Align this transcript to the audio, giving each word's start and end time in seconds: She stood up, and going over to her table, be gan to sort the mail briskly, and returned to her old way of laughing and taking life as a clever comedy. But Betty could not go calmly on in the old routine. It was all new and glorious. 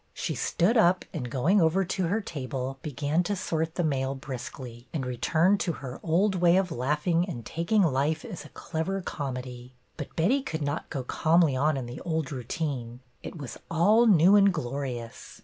She 0.15 0.33
stood 0.33 0.77
up, 0.77 1.05
and 1.13 1.29
going 1.29 1.61
over 1.61 1.85
to 1.85 2.07
her 2.07 2.21
table, 2.21 2.79
be 2.81 2.91
gan 2.91 3.21
to 3.21 3.35
sort 3.35 3.75
the 3.75 3.83
mail 3.83 4.15
briskly, 4.15 4.87
and 4.91 5.05
returned 5.05 5.59
to 5.59 5.73
her 5.73 5.99
old 6.01 6.33
way 6.33 6.57
of 6.57 6.71
laughing 6.71 7.23
and 7.29 7.45
taking 7.45 7.83
life 7.83 8.25
as 8.25 8.43
a 8.43 8.49
clever 8.49 9.01
comedy. 9.03 9.75
But 9.97 10.15
Betty 10.15 10.41
could 10.41 10.63
not 10.63 10.89
go 10.89 11.03
calmly 11.03 11.55
on 11.55 11.77
in 11.77 11.85
the 11.85 12.01
old 12.01 12.31
routine. 12.31 13.01
It 13.21 13.37
was 13.37 13.59
all 13.69 14.07
new 14.07 14.35
and 14.35 14.51
glorious. 14.51 15.39